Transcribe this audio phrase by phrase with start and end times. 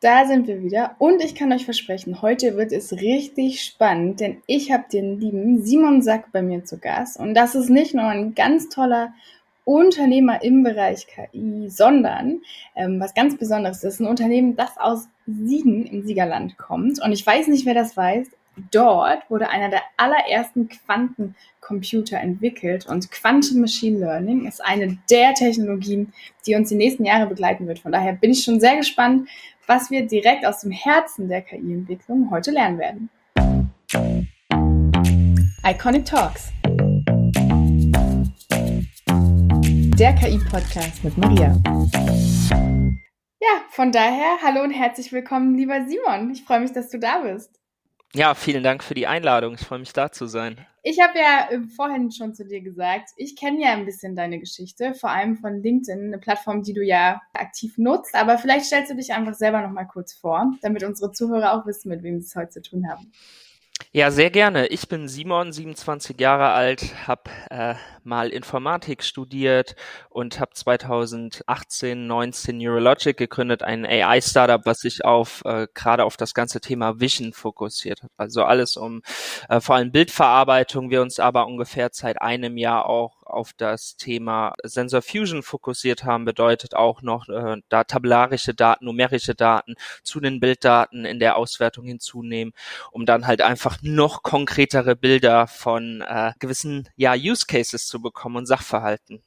[0.00, 4.38] Da sind wir wieder und ich kann euch versprechen, heute wird es richtig spannend, denn
[4.46, 8.06] ich habe den lieben Simon Sack bei mir zu Gast und das ist nicht nur
[8.06, 9.12] ein ganz toller
[9.66, 12.40] Unternehmer im Bereich KI, sondern
[12.76, 17.26] ähm, was ganz Besonderes ist, ein Unternehmen, das aus Siegen im Siegerland kommt und ich
[17.26, 18.26] weiß nicht, wer das weiß,
[18.70, 26.12] dort wurde einer der allerersten Quantencomputer entwickelt und Quantum Machine Learning ist eine der Technologien,
[26.46, 27.78] die uns die nächsten Jahre begleiten wird.
[27.78, 29.28] Von daher bin ich schon sehr gespannt,
[29.70, 33.08] was wir direkt aus dem Herzen der KI-Entwicklung heute lernen werden.
[35.64, 36.50] Iconic Talks.
[39.96, 41.56] Der KI-Podcast mit Maria.
[43.38, 46.32] Ja, von daher, hallo und herzlich willkommen, lieber Simon.
[46.32, 47.60] Ich freue mich, dass du da bist.
[48.12, 49.54] Ja, vielen Dank für die Einladung.
[49.54, 50.66] Ich freue mich, da zu sein.
[50.82, 54.38] Ich habe ja äh, vorhin schon zu dir gesagt, ich kenne ja ein bisschen deine
[54.38, 58.14] Geschichte, vor allem von LinkedIn, eine Plattform, die du ja aktiv nutzt.
[58.14, 61.66] Aber vielleicht stellst du dich einfach selber noch mal kurz vor, damit unsere Zuhörer auch
[61.66, 63.12] wissen, mit wem sie es heute zu tun haben.
[63.92, 64.68] Ja, sehr gerne.
[64.68, 67.74] Ich bin Simon, 27 Jahre alt, habe äh,
[68.04, 69.74] mal Informatik studiert
[70.10, 76.34] und habe 2018, 19 Neurologic gegründet, ein AI-Startup, was sich auf äh, gerade auf das
[76.34, 78.12] ganze Thema Vision fokussiert hat.
[78.16, 79.02] Also alles um
[79.48, 80.90] äh, vor allem Bildverarbeitung.
[80.90, 86.24] Wir uns aber ungefähr seit einem Jahr auch auf das Thema Sensor Fusion fokussiert haben,
[86.24, 91.84] bedeutet auch noch äh, da tabellarische Daten, numerische Daten zu den Bilddaten in der Auswertung
[91.84, 92.52] hinzunehmen,
[92.92, 98.36] um dann halt einfach noch konkretere Bilder von äh, gewissen ja Use Cases zu bekommen
[98.36, 99.22] und Sachverhalten.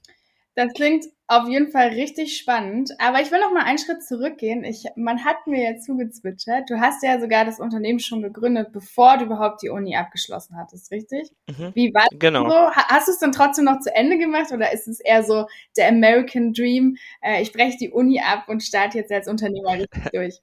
[0.55, 2.91] Das klingt auf jeden Fall richtig spannend.
[2.99, 4.63] Aber ich will noch mal einen Schritt zurückgehen.
[4.63, 6.69] Ich, man hat mir ja zugezwitschert.
[6.69, 10.91] Du hast ja sogar das Unternehmen schon gegründet, bevor du überhaupt die Uni abgeschlossen hattest,
[10.91, 11.31] richtig?
[11.47, 11.71] Mhm.
[11.73, 12.49] Wie war das genau.
[12.49, 12.71] so?
[12.71, 15.87] Hast du es dann trotzdem noch zu Ende gemacht oder ist es eher so der
[15.89, 16.97] American Dream?
[17.21, 20.39] Äh, ich breche die Uni ab und starte jetzt als Unternehmer richtig durch.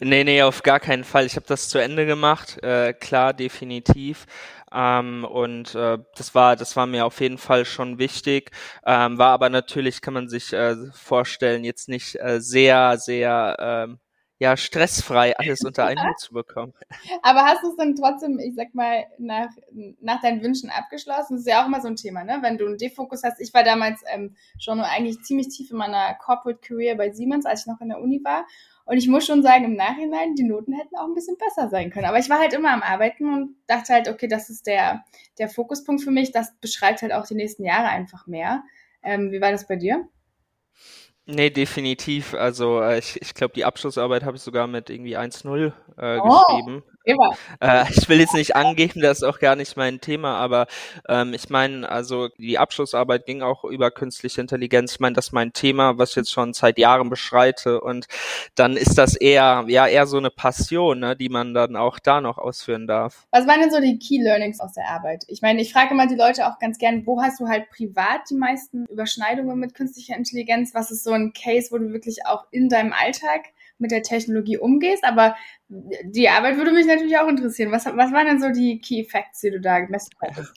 [0.00, 1.26] Nee, nee, auf gar keinen Fall.
[1.26, 4.26] Ich habe das zu Ende gemacht, äh, klar, definitiv.
[4.74, 8.50] Ähm, und äh, das war, das war mir auf jeden Fall schon wichtig.
[8.84, 14.00] Ähm, war aber natürlich, kann man sich äh, vorstellen, jetzt nicht äh, sehr, sehr ähm,
[14.38, 16.74] ja, stressfrei alles unter einen Hut zu bekommen.
[17.22, 19.48] Aber hast du es dann trotzdem, ich sag mal, nach,
[20.00, 21.34] nach deinen Wünschen abgeschlossen?
[21.34, 22.38] Das ist ja auch immer so ein Thema, ne?
[22.42, 23.40] Wenn du einen Defokus hast.
[23.40, 27.60] Ich war damals ähm, schon eigentlich ziemlich tief in meiner Corporate Career bei Siemens, als
[27.60, 28.44] ich noch in der Uni war.
[28.86, 31.90] Und ich muss schon sagen, im Nachhinein, die Noten hätten auch ein bisschen besser sein
[31.90, 32.04] können.
[32.04, 35.04] Aber ich war halt immer am Arbeiten und dachte halt, okay, das ist der,
[35.38, 36.32] der Fokuspunkt für mich.
[36.32, 38.62] Das beschreibt halt auch die nächsten Jahre einfach mehr.
[39.02, 40.06] Ähm, wie war das bei dir?
[41.26, 42.34] Nee, definitiv.
[42.34, 46.28] Also äh, ich, ich glaube, die Abschlussarbeit habe ich sogar mit irgendwie 1-0 äh, oh.
[46.28, 46.82] geschrieben.
[47.04, 47.36] Immer.
[47.60, 50.66] Äh, ich will jetzt nicht angeben, das ist auch gar nicht mein Thema, aber
[51.08, 54.92] ähm, ich meine, also die Abschlussarbeit ging auch über künstliche Intelligenz.
[54.92, 58.06] Ich meine, das ist mein Thema, was ich jetzt schon seit Jahren beschreite und
[58.54, 62.20] dann ist das eher, ja, eher so eine Passion, ne, die man dann auch da
[62.20, 63.26] noch ausführen darf.
[63.30, 65.24] Was waren denn so die Key Learnings aus der Arbeit?
[65.28, 68.30] Ich meine, ich frage immer die Leute auch ganz gern, wo hast du halt privat
[68.30, 70.74] die meisten Überschneidungen mit künstlicher Intelligenz?
[70.74, 73.42] Was ist so ein Case, wo du wirklich auch in deinem Alltag
[73.78, 75.04] mit der Technologie umgehst.
[75.04, 75.36] Aber
[75.68, 77.72] die Arbeit würde mich natürlich auch interessieren.
[77.72, 80.52] Was, was waren denn so die Key Facts, die du da gemessen hattest?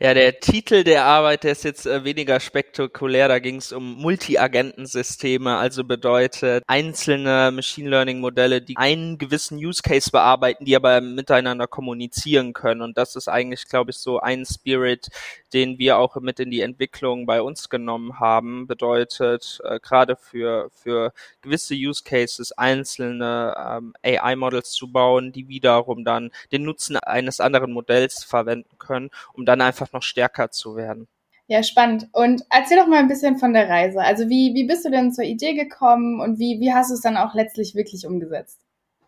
[0.00, 3.28] Ja, der Titel der Arbeit, der ist jetzt äh, weniger spektakulär.
[3.28, 9.82] Da ging es um Multi-Agentensysteme, also bedeutet einzelne Machine Learning Modelle, die einen gewissen Use
[9.82, 12.82] Case bearbeiten, die aber miteinander kommunizieren können.
[12.82, 15.08] Und das ist eigentlich, glaube ich, so ein Spirit,
[15.52, 18.66] den wir auch mit in die Entwicklung bei uns genommen haben.
[18.66, 26.04] Bedeutet äh, gerade für für gewisse Use Cases einzelne ähm, AI-Models zu bauen, die wiederum
[26.04, 31.08] dann den Nutzen eines anderen Modells verwenden können, um dann einfach noch stärker zu werden.
[31.48, 32.08] Ja, spannend.
[32.12, 34.00] Und erzähl doch mal ein bisschen von der Reise.
[34.00, 37.00] Also wie, wie bist du denn zur Idee gekommen und wie, wie hast du es
[37.02, 38.58] dann auch letztlich wirklich umgesetzt?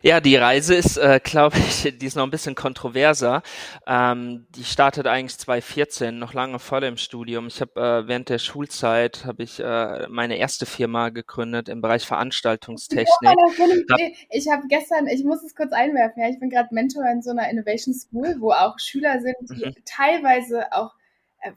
[0.01, 3.41] Ja, die Reise ist, äh, glaube ich, die ist noch ein bisschen kontroverser.
[3.87, 7.47] Ähm, die startet eigentlich 2014, noch lange vor dem Studium.
[7.47, 12.05] Ich habe äh, während der Schulzeit habe ich äh, meine erste Firma gegründet im Bereich
[12.05, 13.07] Veranstaltungstechnik.
[13.23, 13.33] Ja,
[14.29, 17.31] ich habe gestern, ich muss es kurz einwerfen, ja, ich bin gerade Mentor in so
[17.31, 19.73] einer Innovation School, wo auch Schüler sind, die mhm.
[19.85, 20.93] teilweise auch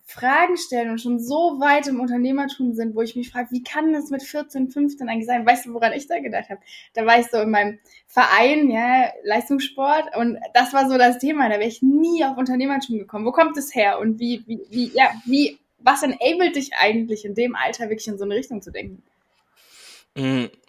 [0.05, 3.93] Fragen stellen und schon so weit im Unternehmertum sind, wo ich mich frage, wie kann
[3.93, 5.47] das mit 14, 15 eigentlich sein?
[5.47, 6.61] Weißt du, woran ich da gedacht habe?
[6.95, 11.49] Da war ich so in meinem Verein, ja, Leistungssport und das war so das Thema,
[11.49, 13.27] da wäre ich nie auf Unternehmertum gekommen.
[13.27, 17.35] Wo kommt es her und wie, wie, wie, ja, wie, was enabled dich eigentlich in
[17.35, 19.03] dem Alter wirklich in so eine Richtung zu denken?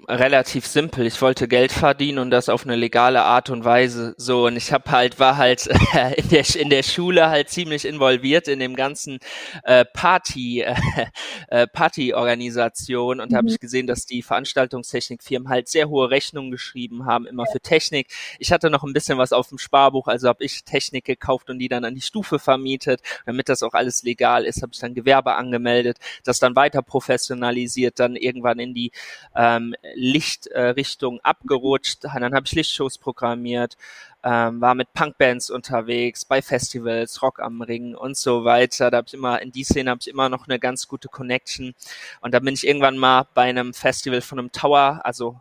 [0.07, 1.05] Relativ simpel.
[1.05, 4.15] Ich wollte Geld verdienen und das auf eine legale Art und Weise.
[4.17, 5.67] So und ich habe halt war halt
[6.15, 9.19] in der in der Schule halt ziemlich involviert in dem ganzen
[9.63, 10.75] äh, Party äh,
[11.49, 13.35] äh Partyorganisation und mhm.
[13.35, 18.07] habe ich gesehen, dass die Veranstaltungstechnikfirmen halt sehr hohe Rechnungen geschrieben haben immer für Technik.
[18.39, 21.59] Ich hatte noch ein bisschen was auf dem Sparbuch, also habe ich Technik gekauft und
[21.59, 24.61] die dann an die Stufe vermietet, damit das auch alles legal ist.
[24.61, 28.91] Habe ich dann Gewerbe angemeldet, das dann weiter professionalisiert, dann irgendwann in die
[29.35, 32.03] ähm, Lichtrichtung äh, abgerutscht.
[32.03, 33.77] Dann habe ich Lichtshows programmiert,
[34.23, 38.91] ähm, war mit Punkbands unterwegs, bei Festivals, Rock am Ring und so weiter.
[38.91, 41.73] Da habe ich immer, in die Szene habe ich immer noch eine ganz gute Connection.
[42.21, 45.39] Und da bin ich irgendwann mal bei einem Festival von einem Tower, also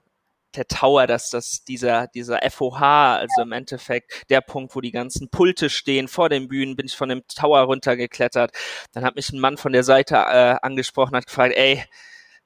[0.57, 5.29] der Tower, dass das dieser dieser FOH, also im Endeffekt der Punkt, wo die ganzen
[5.29, 8.53] Pulte stehen vor den Bühnen, bin ich von dem Tower runtergeklettert.
[8.93, 11.85] Dann hat mich ein Mann von der Seite äh, angesprochen, hat gefragt, ey,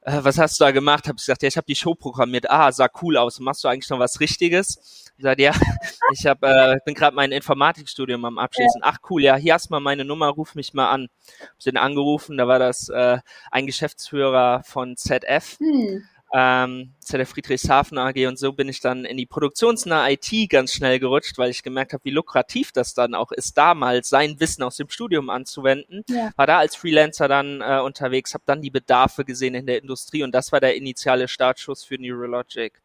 [0.02, 1.06] äh, was hast du da gemacht?
[1.06, 2.50] Hab ich gesagt, ja, ich habe die Show programmiert.
[2.50, 3.40] Ah, sah cool aus.
[3.40, 5.12] Machst du eigentlich noch was Richtiges?
[5.16, 5.52] Ich sagte, ja,
[6.12, 8.80] ich hab, äh, bin gerade mein Informatikstudium am Abschließen.
[8.84, 11.08] Ach cool, ja, hier hast du mal meine Nummer, ruf mich mal an.
[11.40, 13.18] Hab ich den angerufen, da war das äh,
[13.50, 15.58] ein Geschäftsführer von ZF.
[15.58, 16.04] Hm
[16.34, 20.72] ähm, zu der Friedrichshafen AG und so bin ich dann in die produktionsnahe IT ganz
[20.72, 24.62] schnell gerutscht, weil ich gemerkt habe, wie lukrativ das dann auch ist, damals sein Wissen
[24.62, 26.02] aus dem Studium anzuwenden.
[26.08, 26.30] Ja.
[26.36, 30.22] War da als Freelancer dann äh, unterwegs, habe dann die Bedarfe gesehen in der Industrie
[30.22, 32.80] und das war der initiale Startschuss für Neurologic.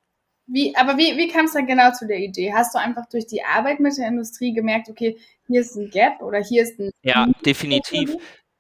[0.50, 2.53] Wie, aber wie, wie kam es dann genau zu der Idee?
[2.53, 6.21] Hast du einfach durch die Arbeit mit der Industrie gemerkt, okay, hier ist ein Gap
[6.21, 6.89] oder hier ist ein...
[7.03, 8.15] Ja, definitiv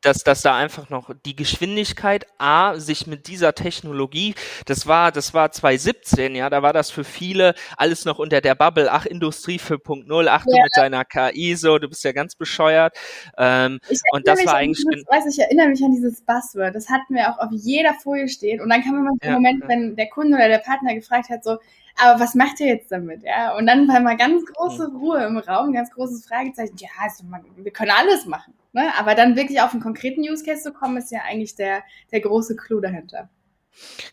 [0.07, 5.33] dass, dass da einfach noch die Geschwindigkeit A, sich mit dieser Technologie, das war, das
[5.33, 9.59] war 2017, ja, da war das für viele alles noch unter der Bubble, ach, Industrie
[9.59, 10.63] 4.0, ach, du ja.
[10.63, 12.95] mit deiner KI so, du bist ja ganz bescheuert.
[13.37, 13.79] Ähm,
[14.13, 14.85] und das war eigentlich.
[14.89, 18.29] Dieses, weiß ich erinnere mich an dieses Buzzword, das hatten wir auch auf jeder Folie
[18.29, 19.69] stehen und dann kam immer der ja, Moment, ja.
[19.69, 21.57] wenn der Kunde oder der Partner gefragt hat, so,
[21.99, 23.23] aber was macht ihr jetzt damit?
[23.23, 24.95] Ja, und dann war mal ganz große mhm.
[24.97, 26.77] Ruhe im Raum, ganz großes Fragezeichen.
[26.77, 27.23] Ja, also,
[27.57, 28.53] wir können alles machen.
[28.77, 28.93] Ne?
[28.95, 32.21] Aber dann wirklich auf einen konkreten Use Case zu kommen, ist ja eigentlich der, der
[32.21, 33.27] große Clou dahinter.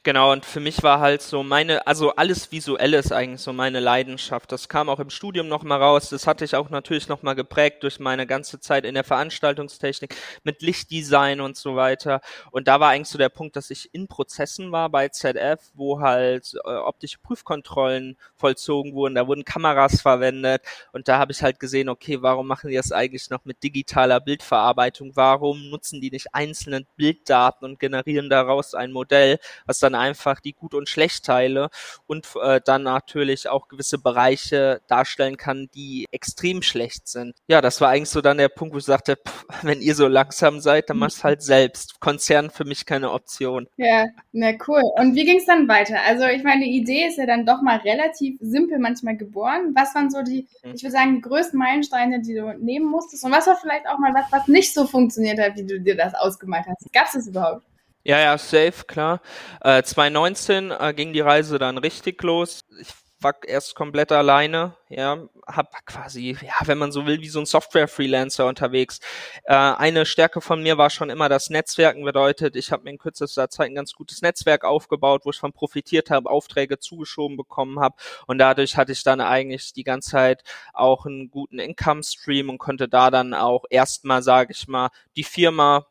[0.03, 3.81] Genau, und für mich war halt so meine, also alles Visuelle ist eigentlich so meine
[3.81, 4.53] Leidenschaft.
[4.53, 6.11] Das kam auch im Studium nochmal raus.
[6.11, 10.63] Das hatte ich auch natürlich nochmal geprägt durch meine ganze Zeit in der Veranstaltungstechnik mit
[10.63, 12.21] Lichtdesign und so weiter.
[12.51, 16.01] Und da war eigentlich so der Punkt, dass ich in Prozessen war bei ZF, wo
[16.01, 19.15] halt äh, optische Prüfkontrollen vollzogen wurden.
[19.15, 20.63] Da wurden Kameras verwendet.
[20.93, 24.21] Und da habe ich halt gesehen, okay, warum machen die das eigentlich noch mit digitaler
[24.21, 25.13] Bildverarbeitung?
[25.15, 29.39] Warum nutzen die nicht einzelne Bilddaten und generieren daraus ein Modell?
[29.67, 31.69] Was dann einfach die Gut- und Schlechtteile
[32.07, 37.35] und äh, dann natürlich auch gewisse Bereiche darstellen kann, die extrem schlecht sind.
[37.47, 40.07] Ja, das war eigentlich so dann der Punkt, wo ich sagte, pff, wenn ihr so
[40.07, 42.01] langsam seid, dann machst halt selbst.
[42.01, 43.69] Konzern für mich keine Option.
[43.77, 44.83] Ja, na cool.
[44.97, 45.99] Und wie ging es dann weiter?
[46.07, 49.73] Also ich meine, die Idee ist ja dann doch mal relativ simpel manchmal geboren.
[49.75, 50.75] Was waren so die, mhm.
[50.75, 53.25] ich würde sagen, die größten Meilensteine, die du nehmen musstest?
[53.25, 55.97] Und was war vielleicht auch mal was, was nicht so funktioniert hat, wie du dir
[55.97, 56.93] das ausgemalt hast?
[56.93, 57.63] Gab es das überhaupt?
[58.07, 59.21] Ja, ja, safe, klar.
[59.63, 62.61] Äh, 2019 äh, ging die Reise dann richtig los.
[62.79, 62.89] Ich
[63.21, 65.17] war erst komplett alleine, ja,
[65.47, 69.01] hab quasi, ja, wenn man so will, wie so ein Software-Freelancer unterwegs.
[69.45, 72.99] Äh, eine Stärke von mir war schon immer das Netzwerken, bedeutet, ich habe mir in
[72.99, 77.81] kürzester Zeit ein ganz gutes Netzwerk aufgebaut, wo ich von profitiert habe, Aufträge zugeschoben bekommen
[77.81, 77.97] habe
[78.27, 80.43] und dadurch hatte ich dann eigentlich die ganze Zeit
[80.75, 85.87] auch einen guten Income-Stream und konnte da dann auch erstmal, sage ich mal, die Firma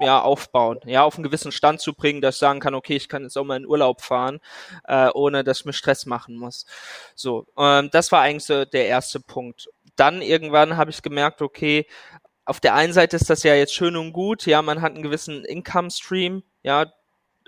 [0.00, 3.08] ja, aufbauen, ja, auf einen gewissen Stand zu bringen, dass ich sagen kann, okay, ich
[3.08, 4.40] kann jetzt auch mal in Urlaub fahren,
[4.84, 6.66] äh, ohne dass ich mir Stress machen muss.
[7.14, 9.68] So, ähm, das war eigentlich so der erste Punkt.
[9.96, 11.86] Dann irgendwann habe ich gemerkt, okay,
[12.44, 15.02] auf der einen Seite ist das ja jetzt schön und gut, ja, man hat einen
[15.02, 16.92] gewissen Income Stream, ja,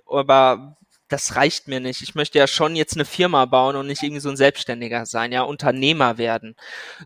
[0.06, 0.76] aber
[1.08, 2.02] das reicht mir nicht.
[2.02, 5.32] Ich möchte ja schon jetzt eine Firma bauen und nicht irgendwie so ein Selbstständiger sein,
[5.32, 6.54] ja, Unternehmer werden.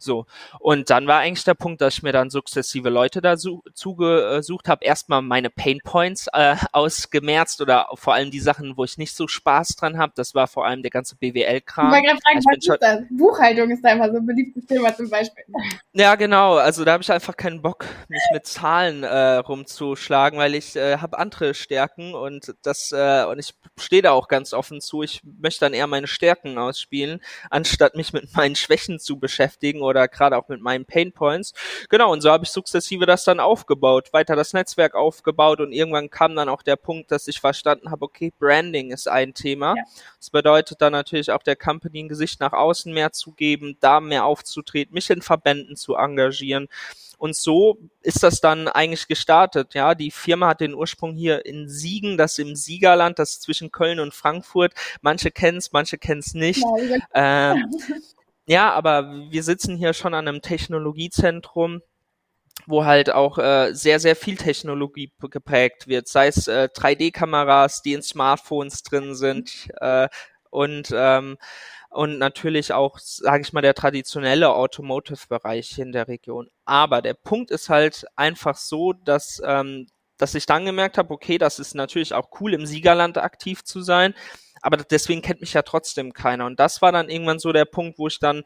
[0.00, 0.26] So.
[0.58, 4.84] Und dann war eigentlich der Punkt, dass ich mir dann sukzessive Leute da zugesucht habe.
[4.84, 9.28] Erstmal meine Pain Points äh, ausgemerzt oder vor allem die Sachen, wo ich nicht so
[9.28, 10.12] Spaß dran habe.
[10.16, 11.92] Das war vor allem der ganze BWL-Kram.
[11.94, 13.00] Ich fragen, also was ist das?
[13.10, 15.44] Buchhaltung ist immer so ein beliebtes Thema zum Beispiel.
[15.92, 16.56] Ja, genau.
[16.56, 20.98] Also da habe ich einfach keinen Bock, mich mit Zahlen äh, rumzuschlagen, weil ich äh,
[20.98, 23.54] habe andere Stärken und das äh, und ich
[23.92, 25.02] stehe da auch ganz offen zu.
[25.02, 27.20] Ich möchte dann eher meine Stärken ausspielen,
[27.50, 31.52] anstatt mich mit meinen Schwächen zu beschäftigen oder gerade auch mit meinen Pain Points.
[31.90, 36.08] Genau, und so habe ich sukzessive das dann aufgebaut, weiter das Netzwerk aufgebaut und irgendwann
[36.08, 39.74] kam dann auch der Punkt, dass ich verstanden habe, okay, Branding ist ein Thema.
[39.76, 39.84] Ja.
[40.16, 44.00] Das bedeutet dann natürlich auch der Company ein Gesicht nach außen mehr zu geben, da
[44.00, 46.68] mehr aufzutreten, mich in Verbänden zu engagieren
[47.22, 49.74] Und so ist das dann eigentlich gestartet.
[49.74, 54.00] Ja, die Firma hat den Ursprung hier in Siegen, das im Siegerland, das zwischen Köln
[54.00, 54.74] und Frankfurt.
[55.02, 56.64] Manche kennen es, manche kennen es nicht.
[57.14, 57.56] Ja, äh,
[58.46, 61.82] ja, aber wir sitzen hier schon an einem Technologiezentrum
[62.66, 67.94] wo halt auch äh, sehr, sehr viel Technologie geprägt wird, sei es äh, 3D-Kameras, die
[67.94, 70.08] in Smartphones drin sind äh,
[70.50, 71.38] und ähm,
[71.92, 76.48] und natürlich auch, sage ich mal, der traditionelle Automotive-Bereich in der Region.
[76.64, 79.86] Aber der Punkt ist halt einfach so, dass ähm,
[80.22, 83.82] dass ich dann gemerkt habe, okay, das ist natürlich auch cool, im Siegerland aktiv zu
[83.82, 84.14] sein,
[84.60, 86.46] aber deswegen kennt mich ja trotzdem keiner.
[86.46, 88.44] Und das war dann irgendwann so der Punkt, wo ich dann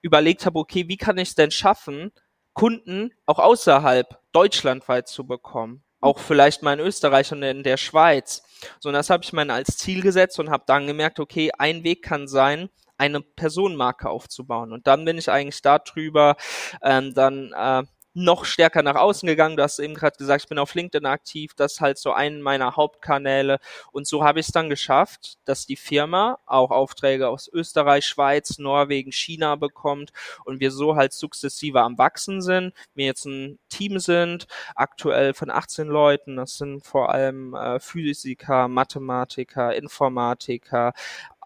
[0.00, 2.12] überlegt habe, okay, wie kann ich es denn schaffen,
[2.54, 5.84] Kunden auch außerhalb deutschlandweit zu bekommen.
[6.00, 8.42] Auch vielleicht mal in Österreich und in der Schweiz.
[8.80, 11.84] So, und das habe ich mir als Ziel gesetzt und habe dann gemerkt, okay, ein
[11.84, 14.72] Weg kann sein, eine Personenmarke aufzubauen.
[14.72, 16.36] Und dann bin ich eigentlich darüber
[16.82, 17.84] ähm, dann äh,
[18.18, 19.56] noch stärker nach außen gegangen.
[19.56, 21.52] Du hast eben gerade gesagt, ich bin auf LinkedIn aktiv.
[21.54, 23.58] Das ist halt so einen meiner Hauptkanäle.
[23.92, 28.58] Und so habe ich es dann geschafft, dass die Firma auch Aufträge aus Österreich, Schweiz,
[28.58, 30.10] Norwegen, China bekommt
[30.44, 32.74] und wir so halt sukzessive am Wachsen sind.
[32.94, 36.36] Wir jetzt ein Team sind, aktuell von 18 Leuten.
[36.36, 40.92] Das sind vor allem äh, Physiker, Mathematiker, Informatiker,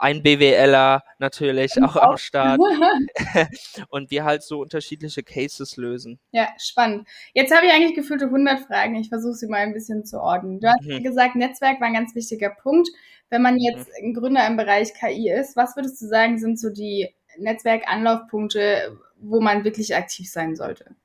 [0.02, 2.60] ein BWLer natürlich auch am Start
[3.88, 6.18] und wir halt so unterschiedliche Cases lösen.
[6.32, 7.06] Ja, spannend.
[7.34, 8.96] Jetzt habe ich eigentlich gefühlte 100 Fragen.
[8.96, 10.58] Ich versuche sie mal ein bisschen zu ordnen.
[10.58, 11.04] Du hast mhm.
[11.04, 12.88] gesagt, Netzwerk war ein ganz wichtiger Punkt.
[13.30, 14.08] Wenn man jetzt mhm.
[14.08, 19.40] ein Gründer im Bereich KI ist, was würdest du sagen, sind so die Netzwerkanlaufpunkte, wo
[19.40, 20.96] man wirklich aktiv sein sollte?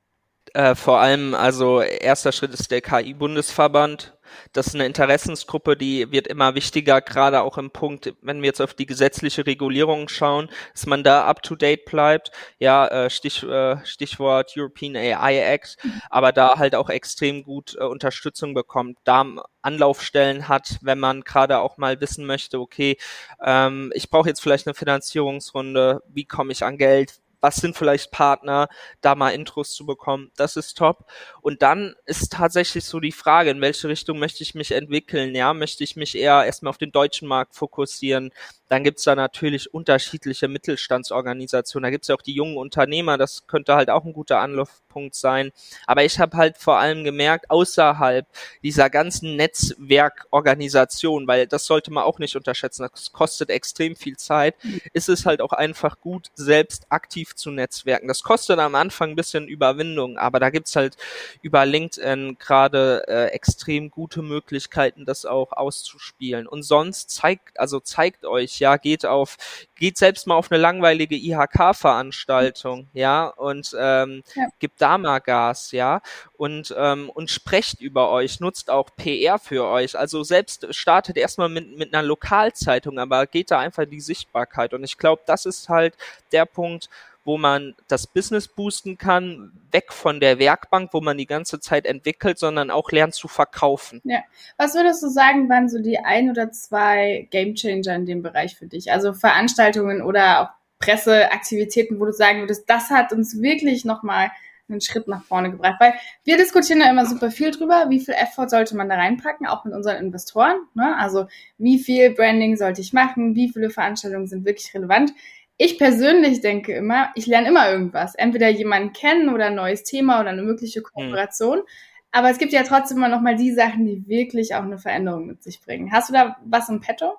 [0.53, 4.13] Äh, vor allem, also erster Schritt ist der KI-Bundesverband.
[4.53, 8.61] Das ist eine Interessensgruppe, die wird immer wichtiger, gerade auch im Punkt, wenn wir jetzt
[8.61, 12.31] auf die gesetzliche Regulierung schauen, dass man da up to date bleibt.
[12.59, 15.77] Ja, äh, Stich, äh, Stichwort European AI Act,
[16.09, 19.25] aber da halt auch extrem gut äh, Unterstützung bekommt, da
[19.61, 22.97] Anlaufstellen hat, wenn man gerade auch mal wissen möchte, okay,
[23.43, 28.12] ähm, ich brauche jetzt vielleicht eine Finanzierungsrunde, wie komme ich an Geld, was sind vielleicht
[28.12, 28.67] Partner,
[29.01, 31.10] da mal Intros zu bekommen, das ist top.
[31.41, 35.53] Und dann ist tatsächlich so die Frage, in welche Richtung möchte ich mich entwickeln, ja,
[35.53, 38.32] möchte ich mich eher erstmal auf den deutschen Markt fokussieren,
[38.69, 41.83] dann gibt's da natürlich unterschiedliche Mittelstandsorganisationen.
[41.83, 45.51] Da gibt's ja auch die jungen Unternehmer, das könnte halt auch ein guter Anlaufpunkt sein.
[45.86, 48.25] Aber ich habe halt vor allem gemerkt, außerhalb
[48.63, 54.55] dieser ganzen Netzwerkorganisation, weil das sollte man auch nicht unterschätzen, das kostet extrem viel Zeit,
[54.93, 58.07] ist es halt auch einfach gut, selbst aktiv zu netzwerken.
[58.07, 60.97] Das kostet am Anfang ein bisschen Überwindung, aber da gibt's halt
[61.41, 66.47] über LinkedIn gerade äh, extrem gute Möglichkeiten, das auch auszuspielen.
[66.47, 69.37] Und sonst zeigt, also zeigt euch, ja, geht auf,
[69.75, 74.47] geht selbst mal auf eine langweilige IHK-Veranstaltung, ja, und ähm, ja.
[74.59, 76.01] gibt da mal Gas, ja,
[76.33, 79.97] und, ähm, und sprecht über euch, nutzt auch PR für euch.
[79.97, 84.73] Also selbst startet erstmal mit, mit einer Lokalzeitung, aber geht da einfach die Sichtbarkeit.
[84.73, 85.95] Und ich glaube, das ist halt
[86.31, 86.89] der Punkt,
[87.27, 91.86] wo man das Business boosten kann, weg von der Werkbank, wo man die ganze Zeit
[91.86, 94.00] entwickelt, sondern auch lernt zu verkaufen.
[94.05, 94.24] Ja.
[94.55, 98.67] Was würdest du sagen, waren so die ein oder zwei Gamechanger in dem Bereich für
[98.67, 98.93] dich?
[98.93, 104.31] Also Veranstaltungen oder auch Presseaktivitäten, wo du sagen würdest, das hat uns wirklich nochmal
[104.69, 105.75] einen Schritt nach vorne gebracht.
[105.79, 109.48] Weil wir diskutieren da immer super viel drüber, wie viel Effort sollte man da reinpacken,
[109.48, 110.57] auch mit unseren Investoren.
[110.75, 110.96] Ne?
[110.98, 115.12] Also wie viel Branding sollte ich machen, wie viele Veranstaltungen sind wirklich relevant
[115.57, 118.15] ich persönlich denke immer, ich lerne immer irgendwas.
[118.15, 120.83] Entweder jemanden kennen oder ein neues Thema oder eine mögliche mhm.
[120.83, 121.59] Kooperation.
[121.59, 121.63] Mhm.
[122.11, 125.25] Aber es gibt ja trotzdem immer noch mal die Sachen, die wirklich auch eine Veränderung
[125.25, 125.91] mit sich bringen.
[125.91, 127.15] Hast du da was im Petto?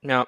[0.00, 0.26] Ja,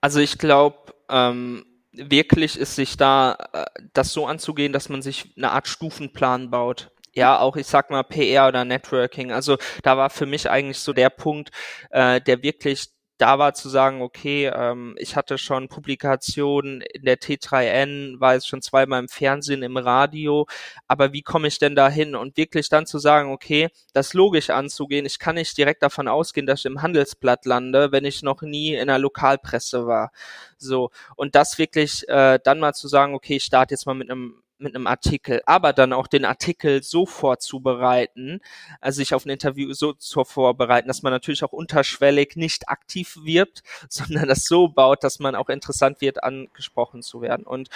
[0.00, 5.32] also ich glaube, ähm, wirklich ist sich da äh, das so anzugehen, dass man sich
[5.36, 9.32] eine Art Stufenplan baut ja, auch ich sag mal PR oder Networking.
[9.32, 11.50] Also da war für mich eigentlich so der Punkt,
[11.90, 12.88] äh, der wirklich
[13.18, 18.48] da war zu sagen, okay, ähm, ich hatte schon Publikationen in der T3N, war jetzt
[18.48, 20.46] schon zweimal im Fernsehen, im Radio,
[20.86, 22.14] aber wie komme ich denn da hin?
[22.14, 26.46] Und wirklich dann zu sagen, okay, das logisch anzugehen, ich kann nicht direkt davon ausgehen,
[26.46, 30.10] dass ich im Handelsblatt lande, wenn ich noch nie in der Lokalpresse war.
[30.58, 34.10] So, und das wirklich äh, dann mal zu sagen, okay, ich starte jetzt mal mit
[34.10, 38.40] einem mit einem Artikel, aber dann auch den Artikel so vorzubereiten,
[38.80, 43.18] also sich auf ein Interview so zu vorbereiten, dass man natürlich auch unterschwellig nicht aktiv
[43.22, 47.46] wirbt, sondern das so baut, dass man auch interessant wird, angesprochen zu werden.
[47.46, 47.68] Und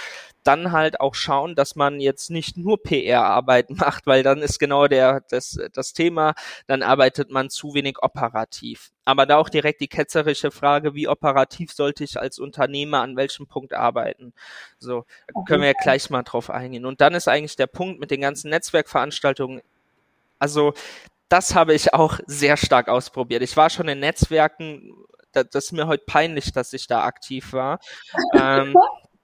[0.42, 4.88] dann halt auch schauen, dass man jetzt nicht nur PR-Arbeit macht, weil dann ist genau
[4.88, 6.34] der, das, das Thema,
[6.66, 8.92] dann arbeitet man zu wenig operativ.
[9.04, 13.47] Aber da auch direkt die ketzerische Frage, wie operativ sollte ich als Unternehmer an welchem
[13.47, 14.33] Punkt arbeiten?
[14.78, 15.04] So,
[15.47, 16.85] können wir ja gleich mal drauf eingehen.
[16.85, 19.62] Und dann ist eigentlich der Punkt mit den ganzen Netzwerkveranstaltungen,
[20.38, 20.75] also
[21.28, 23.42] das habe ich auch sehr stark ausprobiert.
[23.42, 24.92] Ich war schon in Netzwerken,
[25.33, 27.78] das ist mir heute peinlich, dass ich da aktiv war.
[28.35, 28.75] ähm,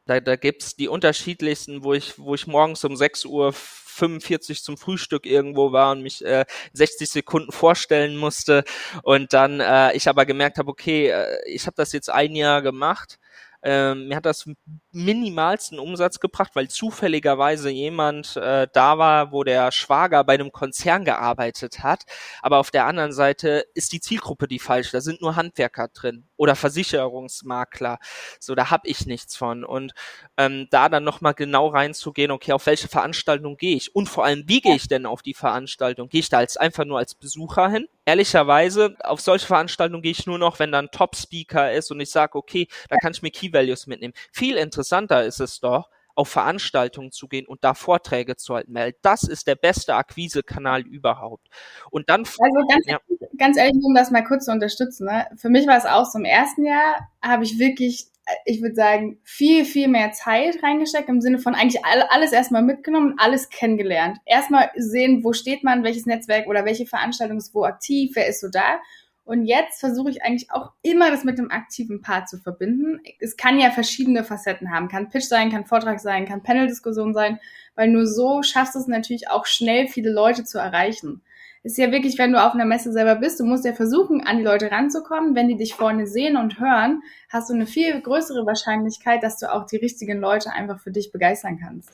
[0.07, 4.77] da, da gibt's die unterschiedlichsten, wo ich, wo ich morgens um 6 Uhr 45 zum
[4.77, 8.65] Frühstück irgendwo war und mich äh, 60 Sekunden vorstellen musste.
[9.03, 12.63] Und dann äh, ich aber gemerkt habe, okay, äh, ich habe das jetzt ein Jahr
[12.63, 13.19] gemacht
[13.63, 14.49] ähm, mir hat das
[14.93, 21.05] minimalsten Umsatz gebracht, weil zufälligerweise jemand äh, da war, wo der Schwager bei einem Konzern
[21.05, 22.05] gearbeitet hat.
[22.43, 24.93] Aber auf der anderen Seite ist die Zielgruppe die falsche.
[24.93, 27.99] Da sind nur Handwerker drin oder Versicherungsmakler.
[28.41, 29.65] So, da habe ich nichts von.
[29.65, 29.93] Und
[30.37, 33.95] ähm, da dann nochmal genau reinzugehen, okay, auf welche Veranstaltung gehe ich?
[33.95, 36.09] Und vor allem, wie gehe ich denn auf die Veranstaltung?
[36.09, 37.89] Gehe ich da als einfach nur als Besucher hin?
[38.07, 42.11] Ehrlicherweise, auf solche Veranstaltungen gehe ich nur noch, wenn da ein Top-Speaker ist und ich
[42.11, 44.15] sage, okay, da kann ich mir Key Values mitnehmen.
[44.33, 48.95] Viel interessanter ist es doch, auf Veranstaltungen zu gehen und da Vorträge zu halten, weil
[49.03, 51.49] das ist der beste Akquisekanal überhaupt.
[51.91, 52.99] Und dann also ganz, ja.
[53.37, 55.27] ganz ehrlich, um das mal kurz zu unterstützen, ne?
[55.37, 58.07] für mich war es auch so im ersten Jahr habe ich wirklich
[58.45, 63.15] ich würde sagen, viel, viel mehr Zeit reingesteckt im Sinne von eigentlich alles erstmal mitgenommen,
[63.19, 64.19] alles kennengelernt.
[64.25, 68.41] Erstmal sehen, wo steht man, welches Netzwerk oder welche Veranstaltung ist wo aktiv, wer ist
[68.41, 68.81] so da.
[69.25, 73.01] Und jetzt versuche ich eigentlich auch immer das mit dem aktiven Part zu verbinden.
[73.19, 74.87] Es kann ja verschiedene Facetten haben.
[74.87, 77.41] Kann Pitch sein, kann Vortrag sein, kann Panel-Diskussion sein,
[77.75, 81.23] weil nur so schaffst du es natürlich auch schnell, viele Leute zu erreichen.
[81.67, 84.39] Ist ja wirklich, wenn du auf einer Messe selber bist, du musst ja versuchen, an
[84.39, 85.35] die Leute ranzukommen.
[85.35, 89.53] Wenn die dich vorne sehen und hören, hast du eine viel größere Wahrscheinlichkeit, dass du
[89.53, 91.91] auch die richtigen Leute einfach für dich begeistern kannst.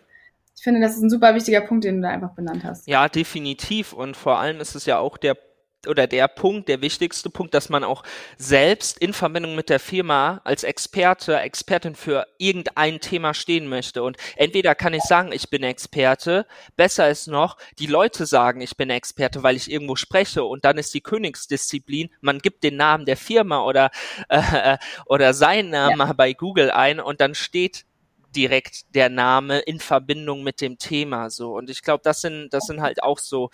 [0.55, 2.87] Ich finde, das ist ein super wichtiger Punkt, den du da einfach benannt hast.
[2.87, 3.95] Ja, definitiv.
[3.95, 5.39] Und vor allem ist es ja auch der
[5.87, 8.03] oder der Punkt, der wichtigste Punkt, dass man auch
[8.37, 14.03] selbst in Verbindung mit der Firma als Experte, Expertin für irgendein Thema stehen möchte.
[14.03, 16.47] Und entweder kann ich sagen, ich bin Experte,
[16.77, 20.79] besser ist noch, die Leute sagen, ich bin Experte, weil ich irgendwo spreche und dann
[20.79, 23.91] ist die Königsdisziplin, man gibt den Namen der Firma oder,
[24.29, 26.13] äh, oder seinen Namen ja.
[26.13, 27.85] bei Google ein und dann steht
[28.35, 32.67] direkt der Name in Verbindung mit dem Thema so und ich glaube das sind das
[32.67, 33.51] sind halt auch so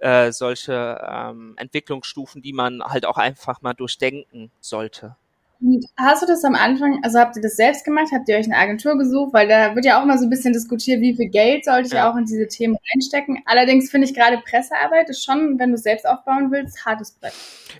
[0.00, 5.16] äh, solche ähm, Entwicklungsstufen die man halt auch einfach mal durchdenken sollte
[5.64, 8.08] und hast du das am Anfang, also habt ihr das selbst gemacht?
[8.12, 9.32] Habt ihr euch eine Agentur gesucht?
[9.32, 11.94] Weil da wird ja auch mal so ein bisschen diskutiert, wie viel Geld sollte ich
[11.94, 12.10] ja.
[12.10, 13.42] auch in diese Themen reinstecken.
[13.46, 17.32] Allerdings finde ich gerade Pressearbeit ist schon, wenn du selbst aufbauen willst, hartes Brett.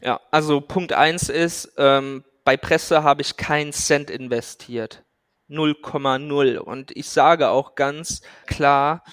[0.03, 5.03] Ja, also Punkt eins ist, ähm, bei Presse habe ich keinen Cent investiert.
[5.55, 6.59] 0,0.
[6.59, 9.05] Und ich sage auch ganz klar,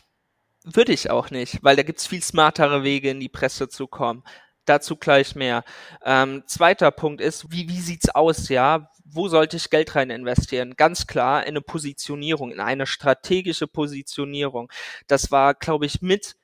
[0.63, 4.23] würde ich auch nicht, weil da gibt's viel smartere Wege, in die Presse zu kommen.
[4.65, 5.63] Dazu gleich mehr.
[6.05, 8.89] Ähm, zweiter Punkt ist, wie, wie sieht's aus, ja?
[9.03, 10.75] Wo sollte ich Geld rein investieren?
[10.77, 14.71] Ganz klar in eine Positionierung, in eine strategische Positionierung.
[15.07, 16.35] Das war, glaube ich, mit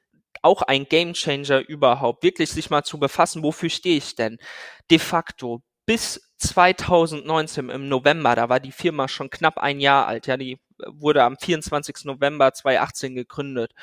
[0.41, 4.37] auch ein Gamechanger überhaupt, wirklich sich mal zu befassen, wofür stehe ich denn?
[4.89, 10.27] De facto bis 2019 im November, da war die Firma schon knapp ein Jahr alt,
[10.27, 12.05] ja, die wurde am 24.
[12.05, 13.73] November 2018 gegründet,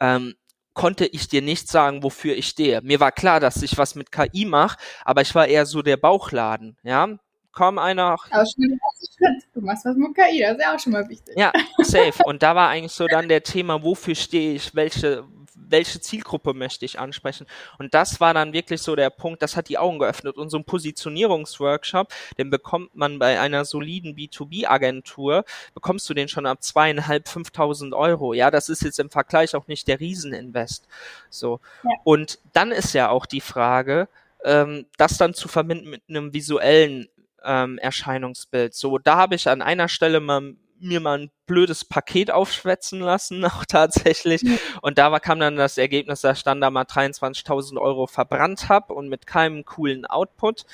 [0.00, 0.34] ähm,
[0.74, 2.80] konnte ich dir nicht sagen, wofür ich stehe.
[2.82, 5.96] Mir war klar, dass ich was mit KI mache, aber ich war eher so der
[5.96, 7.18] Bauchladen, ja.
[7.52, 8.16] Kaum einer.
[8.30, 8.78] Aber schon
[9.18, 9.48] Schritt.
[9.52, 11.34] Du machst was mit KI, das ist ja auch schon mal wichtig.
[11.36, 12.22] Ja, safe.
[12.24, 15.24] Und da war eigentlich so dann der Thema, wofür stehe ich, welche,
[15.70, 17.46] welche Zielgruppe möchte ich ansprechen.
[17.78, 20.36] Und das war dann wirklich so der Punkt, das hat die Augen geöffnet.
[20.36, 26.46] Und so ein Positionierungsworkshop, den bekommt man bei einer soliden B2B-Agentur, bekommst du den schon
[26.46, 28.34] ab zweieinhalb, fünftausend Euro.
[28.34, 30.86] Ja, das ist jetzt im Vergleich auch nicht der Rieseninvest.
[31.30, 31.60] So.
[31.84, 31.90] Ja.
[32.04, 34.08] Und dann ist ja auch die Frage,
[34.44, 37.08] ähm, das dann zu verbinden mit einem visuellen
[37.44, 38.74] ähm, Erscheinungsbild.
[38.74, 43.44] So, da habe ich an einer Stelle mal mir mal ein blödes Paket aufschwätzen lassen,
[43.44, 44.42] auch tatsächlich.
[44.82, 48.68] Und da war, kam dann das Ergebnis, dass ich dann da mal 23.000 Euro verbrannt
[48.68, 50.64] habe und mit keinem coolen Output.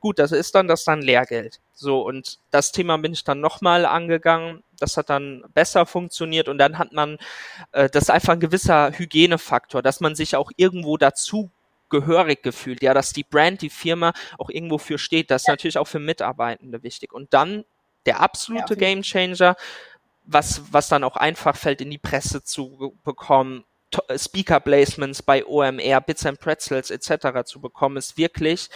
[0.00, 1.60] Gut, das ist dann das dann Lehrgeld.
[1.74, 4.62] So, und das Thema bin ich dann nochmal angegangen.
[4.78, 7.18] Das hat dann besser funktioniert und dann hat man,
[7.72, 11.50] äh, das ist einfach ein gewisser Hygienefaktor, dass man sich auch irgendwo dazu
[11.90, 15.30] gehörig gefühlt, ja, dass die Brand, die Firma auch irgendwo für steht.
[15.30, 17.12] Das ist natürlich auch für Mitarbeitende wichtig.
[17.12, 17.64] Und dann
[18.06, 19.56] der absolute ja, Game Changer,
[20.24, 23.64] was, was dann auch einfach fällt, in die Presse zu bekommen,
[24.16, 27.44] Speaker Placements bei OMR, Bits and Pretzels etc.
[27.44, 28.68] zu bekommen, ist wirklich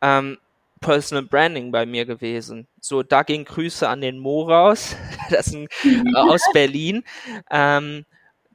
[0.00, 0.38] ähm,
[0.80, 2.66] Personal Branding bei mir gewesen.
[2.80, 4.96] So, da gehen Grüße an den Mo raus,
[5.30, 7.04] das ist ein, äh, aus Berlin.
[7.50, 8.04] Ähm,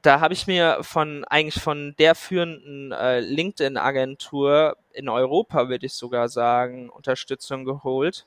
[0.02, 5.92] da habe ich mir von eigentlich von der führenden äh, LinkedIn-Agentur in Europa, würde ich
[5.92, 8.26] sogar sagen, Unterstützung geholt.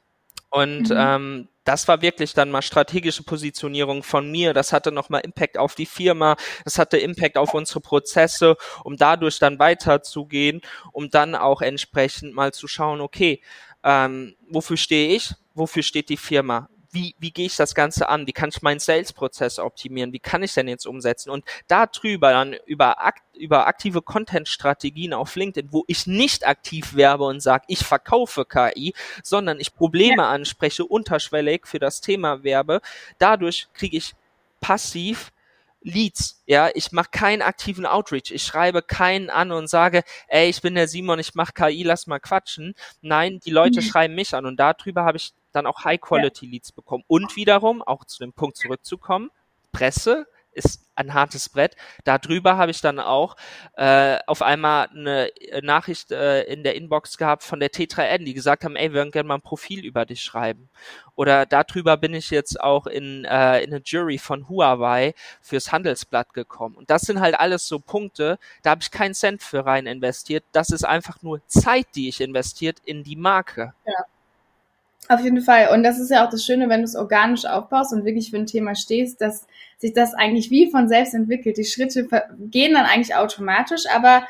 [0.54, 0.96] Und mhm.
[0.96, 4.54] ähm, das war wirklich dann mal strategische Positionierung von mir.
[4.54, 9.40] Das hatte nochmal Impact auf die Firma, das hatte Impact auf unsere Prozesse, um dadurch
[9.40, 10.62] dann weiterzugehen,
[10.92, 13.42] um dann auch entsprechend mal zu schauen, okay,
[13.84, 18.28] ähm, wofür stehe ich, wofür steht die Firma, wie, wie gehe ich das Ganze an?
[18.28, 20.14] Wie kann ich meinen Sales-Prozess optimieren?
[20.14, 21.32] Wie kann ich denn jetzt umsetzen?
[21.32, 27.26] Und darüber dann über, akt, über aktive Content-Strategien auf LinkedIn, wo ich nicht aktiv werbe
[27.26, 32.82] und sage, ich verkaufe KI, sondern ich Probleme anspreche, unterschwellig für das Thema werbe,
[33.18, 34.14] dadurch kriege ich
[34.62, 35.32] passiv
[35.86, 40.62] Leads, ja, ich mache keinen aktiven Outreach, ich schreibe keinen an und sage, ey, ich
[40.62, 42.74] bin der Simon, ich mache KI, lass mal quatschen.
[43.02, 43.86] Nein, die Leute mhm.
[43.86, 47.04] schreiben mich an und darüber habe ich dann auch High-Quality-Leads bekommen.
[47.08, 49.32] Und wiederum, auch zu dem Punkt zurückzukommen,
[49.72, 51.76] Presse ist ein hartes Brett.
[52.04, 53.36] Darüber habe ich dann auch
[53.76, 58.64] äh, auf einmal eine Nachricht äh, in der Inbox gehabt von der T3N, die gesagt
[58.64, 60.70] haben, ey, wir würden gerne mal ein Profil über dich schreiben.
[61.16, 66.34] Oder darüber bin ich jetzt auch in, äh, in eine Jury von Huawei fürs Handelsblatt
[66.34, 66.76] gekommen.
[66.76, 70.44] Und das sind halt alles so Punkte, da habe ich keinen Cent für rein investiert.
[70.52, 73.74] Das ist einfach nur Zeit, die ich investiert in die Marke.
[73.86, 74.06] Ja.
[75.10, 75.70] Auf jeden Fall.
[75.74, 78.38] Und das ist ja auch das Schöne, wenn du es organisch aufbaust und wirklich für
[78.38, 81.58] ein Thema stehst, dass sich das eigentlich wie von selbst entwickelt.
[81.58, 82.08] Die Schritte
[82.40, 84.26] gehen dann eigentlich automatisch, aber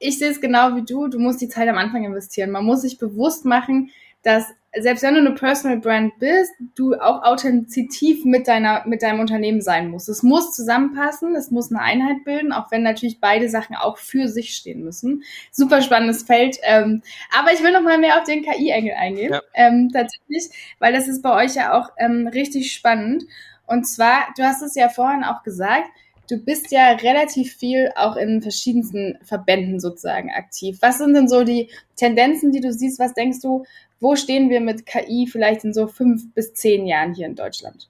[0.00, 2.50] ich sehe es genau wie du, du musst die Zeit am Anfang investieren.
[2.50, 3.90] Man muss sich bewusst machen,
[4.28, 4.44] dass
[4.76, 9.62] selbst wenn du eine Personal Brand bist, du auch authentitiv mit deiner, mit deinem Unternehmen
[9.62, 10.10] sein musst.
[10.10, 14.28] Es muss zusammenpassen, es muss eine Einheit bilden, auch wenn natürlich beide Sachen auch für
[14.28, 15.22] sich stehen müssen.
[15.50, 16.58] Super spannendes Feld.
[16.62, 17.02] Ähm,
[17.36, 19.40] aber ich will noch mal mehr auf den KI-Engel eingehen, ja.
[19.54, 23.24] ähm, tatsächlich, weil das ist bei euch ja auch ähm, richtig spannend.
[23.66, 25.88] Und zwar, du hast es ja vorhin auch gesagt,
[26.30, 30.78] du bist ja relativ viel auch in verschiedensten Verbänden sozusagen aktiv.
[30.82, 32.98] Was sind denn so die Tendenzen, die du siehst?
[33.00, 33.64] Was denkst du,
[34.00, 37.88] wo stehen wir mit KI vielleicht in so fünf bis zehn Jahren hier in Deutschland?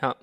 [0.00, 0.16] Ja.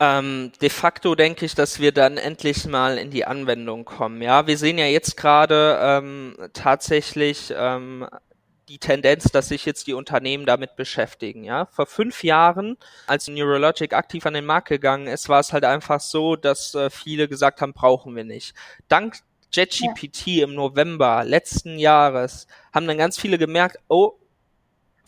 [0.00, 4.22] Ähm, de facto denke ich, dass wir dann endlich mal in die Anwendung kommen.
[4.22, 8.06] Ja, wir sehen ja jetzt gerade ähm, tatsächlich ähm,
[8.68, 11.42] die Tendenz, dass sich jetzt die Unternehmen damit beschäftigen.
[11.42, 15.64] Ja, vor fünf Jahren, als Neurologic aktiv an den Markt gegangen ist, war es halt
[15.64, 18.54] einfach so, dass äh, viele gesagt haben, brauchen wir nicht.
[18.88, 19.16] Dank
[19.52, 20.44] JetGPT ja.
[20.44, 24.12] im November letzten Jahres haben dann ganz viele gemerkt, oh,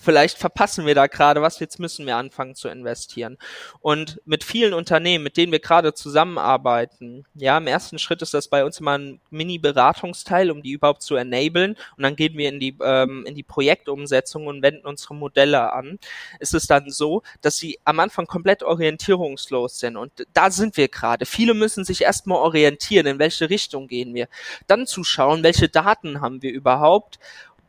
[0.00, 3.36] vielleicht verpassen wir da gerade was, jetzt müssen wir anfangen zu investieren.
[3.80, 8.48] Und mit vielen Unternehmen, mit denen wir gerade zusammenarbeiten, ja, im ersten Schritt ist das
[8.48, 11.76] bei uns immer ein Mini-Beratungsteil, um die überhaupt zu enablen.
[11.96, 15.98] Und dann gehen wir in die, ähm, in die Projektumsetzung und wenden unsere Modelle an.
[16.38, 19.98] Ist es dann so, dass sie am Anfang komplett orientierungslos sind.
[19.98, 21.26] Und da sind wir gerade.
[21.26, 24.28] Viele müssen sich erstmal orientieren, in welche Richtung gehen wir.
[24.66, 27.18] Dann zu schauen, welche Daten haben wir überhaupt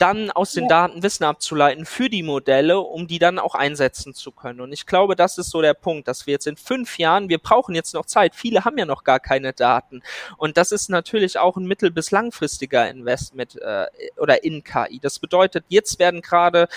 [0.02, 0.70] dann aus den ja.
[0.70, 4.60] Daten Wissen abzuleiten für die Modelle, um die dann auch einsetzen zu können.
[4.60, 7.38] Und ich glaube, das ist so der Punkt, dass wir jetzt in fünf Jahren, wir
[7.38, 8.34] brauchen jetzt noch Zeit.
[8.36, 10.02] Viele haben ja noch gar keine Daten.
[10.38, 13.86] Und das ist natürlich auch ein mittel- bis langfristiger Investment äh,
[14.18, 15.00] oder in KI.
[15.00, 16.68] Das bedeutet, jetzt werden gerade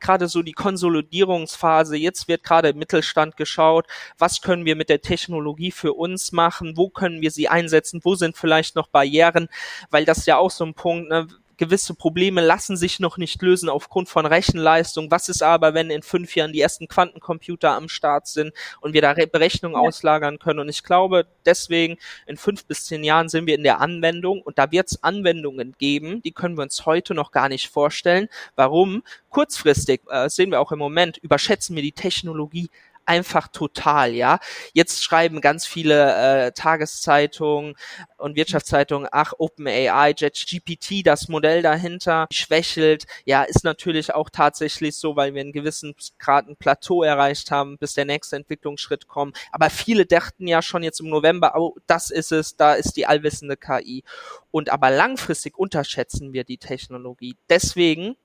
[0.00, 1.96] gerade so die Konsolidierungsphase.
[1.96, 3.86] Jetzt wird gerade im Mittelstand geschaut,
[4.18, 8.14] was können wir mit der Technologie für uns machen, wo können wir sie einsetzen, wo
[8.14, 9.48] sind vielleicht noch Barrieren,
[9.90, 11.28] weil das ja auch so ein Punkt, ne,
[11.60, 15.10] gewisse Probleme lassen sich noch nicht lösen aufgrund von Rechenleistung.
[15.10, 19.02] Was ist aber, wenn in fünf Jahren die ersten Quantencomputer am Start sind und wir
[19.02, 19.86] da Berechnungen ja.
[19.86, 20.60] auslagern können?
[20.60, 24.58] Und ich glaube, deswegen in fünf bis zehn Jahren sind wir in der Anwendung und
[24.58, 28.28] da wird es Anwendungen geben, die können wir uns heute noch gar nicht vorstellen.
[28.56, 29.02] Warum?
[29.28, 32.70] Kurzfristig äh, sehen wir auch im Moment, überschätzen wir die Technologie
[33.06, 34.38] einfach total, ja.
[34.72, 37.74] Jetzt schreiben ganz viele äh, Tageszeitungen
[38.18, 43.06] und Wirtschaftszeitungen, ach, OpenAI, JetGPT, das Modell dahinter schwächelt.
[43.24, 47.78] Ja, ist natürlich auch tatsächlich so, weil wir einen gewissen Grad ein Plateau erreicht haben,
[47.78, 49.36] bis der nächste Entwicklungsschritt kommt.
[49.52, 53.06] Aber viele dachten ja schon jetzt im November, oh, das ist es, da ist die
[53.06, 54.04] allwissende KI.
[54.50, 57.36] Und aber langfristig unterschätzen wir die Technologie.
[57.48, 58.16] Deswegen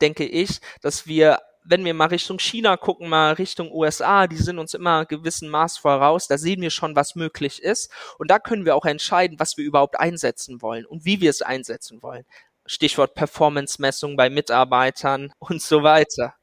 [0.00, 4.58] denke ich, dass wir wenn wir mal Richtung China gucken, mal Richtung USA, die sind
[4.58, 7.90] uns immer gewissen Maß voraus, da sehen wir schon, was möglich ist.
[8.18, 11.42] Und da können wir auch entscheiden, was wir überhaupt einsetzen wollen und wie wir es
[11.42, 12.24] einsetzen wollen.
[12.66, 16.34] Stichwort Performance-Messung bei Mitarbeitern und so weiter.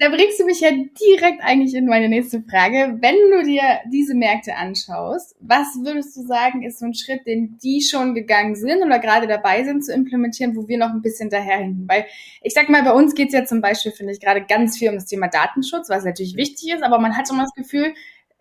[0.00, 2.98] Da bringst du mich ja direkt eigentlich in meine nächste Frage.
[3.00, 7.58] Wenn du dir diese Märkte anschaust, was würdest du sagen, ist so ein Schritt, den
[7.62, 11.30] die schon gegangen sind oder gerade dabei sind zu implementieren, wo wir noch ein bisschen
[11.30, 11.88] daher hinten?
[11.88, 12.06] Weil
[12.42, 14.96] ich sag mal, bei uns geht's ja zum Beispiel, finde ich, gerade ganz viel um
[14.96, 17.94] das Thema Datenschutz, was natürlich wichtig ist, aber man hat schon das Gefühl,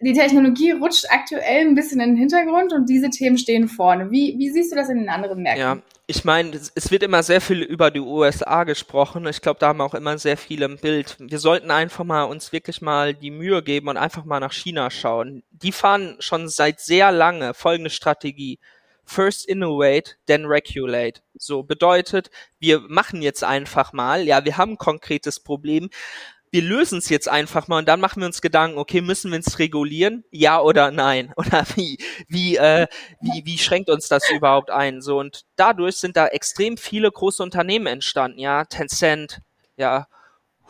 [0.04, 4.12] die Technologie rutscht aktuell ein bisschen in den Hintergrund und diese Themen stehen vorne.
[4.12, 5.62] Wie, wie siehst du das in den anderen Märkten?
[5.62, 9.26] Ja, ich meine, es wird immer sehr viel über die USA gesprochen.
[9.28, 11.16] Ich glaube, da haben auch immer sehr viele im Bild.
[11.20, 14.92] Wir sollten einfach mal uns wirklich mal die Mühe geben und einfach mal nach China
[14.92, 15.44] schauen.
[15.52, 18.60] Die fahren schon seit sehr lange folgende Strategie.
[19.06, 21.22] First innovate, then regulate.
[21.36, 25.90] So bedeutet, wir machen jetzt einfach mal, ja, wir haben ein konkretes Problem,
[26.54, 29.40] wir lösen es jetzt einfach mal und dann machen wir uns Gedanken, okay, müssen wir
[29.40, 30.24] es regulieren?
[30.30, 31.34] Ja oder nein?
[31.36, 32.86] Oder wie, wie, äh,
[33.22, 35.02] wie, wie schränkt uns das überhaupt ein?
[35.02, 39.40] So, und dadurch sind da extrem viele große Unternehmen entstanden, ja, Tencent,
[39.78, 40.06] ja,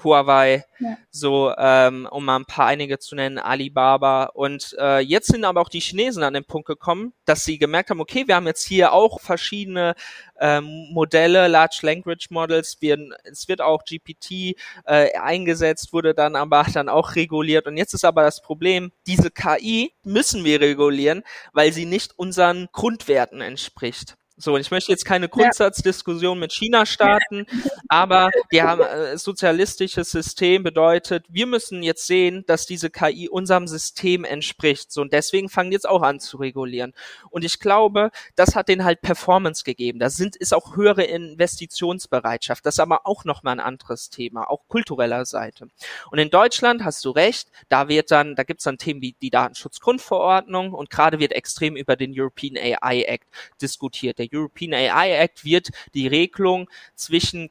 [0.03, 0.97] Huawei, ja.
[1.11, 4.25] so ähm, um mal ein paar einige zu nennen, Alibaba.
[4.25, 7.89] Und äh, jetzt sind aber auch die Chinesen an den Punkt gekommen, dass sie gemerkt
[7.89, 9.95] haben, okay, wir haben jetzt hier auch verschiedene
[10.39, 16.65] ähm, Modelle, Large Language Models, wir, es wird auch GPT äh, eingesetzt, wurde dann aber
[16.73, 17.67] dann auch reguliert.
[17.67, 22.67] Und jetzt ist aber das Problem, diese KI müssen wir regulieren, weil sie nicht unseren
[22.71, 24.17] Grundwerten entspricht.
[24.35, 27.45] So, und ich möchte jetzt keine Grundsatzdiskussion mit China starten,
[27.87, 33.67] aber wir haben äh, sozialistisches System bedeutet, wir müssen jetzt sehen, dass diese KI unserem
[33.67, 34.91] System entspricht.
[34.91, 36.93] So, und deswegen fangen die jetzt auch an zu regulieren.
[37.29, 39.99] Und ich glaube, das hat denen halt Performance gegeben.
[39.99, 42.65] Da sind, ist auch höhere Investitionsbereitschaft.
[42.65, 45.67] Das ist aber auch nochmal ein anderes Thema, auch kultureller Seite.
[46.09, 49.29] Und in Deutschland hast du recht, da wird dann, da gibt's dann Themen wie die
[49.29, 53.27] Datenschutzgrundverordnung und gerade wird extrem über den European AI Act
[53.61, 57.49] diskutiert der European AI Act wird die Regelung zwischen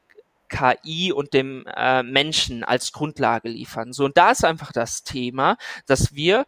[0.48, 3.92] KI und dem äh, Menschen als Grundlage liefern.
[3.92, 5.56] So, und da ist einfach das Thema,
[5.86, 6.44] dass wir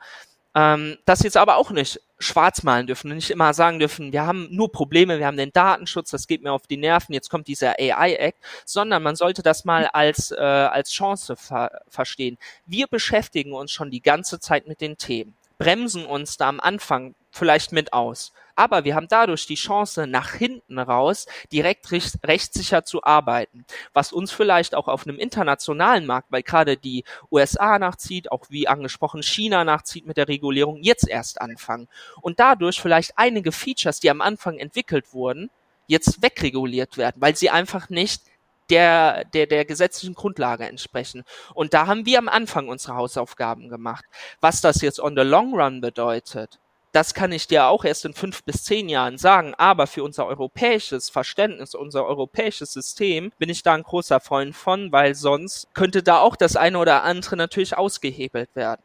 [0.54, 4.24] ähm, das jetzt aber auch nicht schwarz malen dürfen und nicht immer sagen dürfen, wir
[4.24, 7.48] haben nur Probleme, wir haben den Datenschutz, das geht mir auf die Nerven, jetzt kommt
[7.48, 12.38] dieser AI-Act, sondern man sollte das mal als, äh, als Chance ver verstehen.
[12.66, 17.14] Wir beschäftigen uns schon die ganze Zeit mit den Themen, bremsen uns da am Anfang
[17.30, 18.32] vielleicht mit aus.
[18.56, 24.12] Aber wir haben dadurch die Chance, nach hinten raus direkt recht, rechtssicher zu arbeiten, was
[24.12, 29.22] uns vielleicht auch auf einem internationalen Markt, weil gerade die USA nachzieht, auch wie angesprochen
[29.22, 31.88] China nachzieht mit der Regulierung, jetzt erst anfangen.
[32.20, 35.50] Und dadurch vielleicht einige Features, die am Anfang entwickelt wurden,
[35.86, 38.22] jetzt wegreguliert werden, weil sie einfach nicht
[38.70, 41.24] der, der, der gesetzlichen Grundlage entsprechen.
[41.54, 44.04] Und da haben wir am Anfang unsere Hausaufgaben gemacht.
[44.40, 46.58] Was das jetzt on the long run bedeutet,
[46.94, 49.52] das kann ich dir auch erst in fünf bis zehn Jahren sagen.
[49.58, 54.92] Aber für unser europäisches Verständnis, unser europäisches System bin ich da ein großer Freund von,
[54.92, 58.80] weil sonst könnte da auch das eine oder andere natürlich ausgehebelt werden.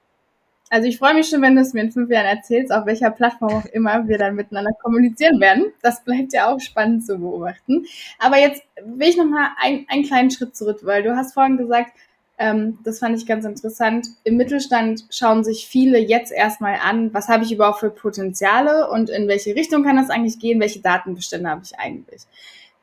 [0.72, 3.10] Also ich freue mich schon, wenn du es mir in fünf Jahren erzählst, auf welcher
[3.12, 5.72] Plattform auch immer wir dann miteinander kommunizieren werden.
[5.82, 7.86] Das bleibt ja auch spannend zu beobachten.
[8.20, 11.92] Aber jetzt will ich nochmal ein, einen kleinen Schritt zurück, weil du hast vorhin gesagt,
[12.40, 14.08] ähm, das fand ich ganz interessant.
[14.24, 19.10] Im Mittelstand schauen sich viele jetzt erstmal an, was habe ich überhaupt für Potenziale und
[19.10, 22.22] in welche Richtung kann das eigentlich gehen, welche Datenbestände habe ich eigentlich.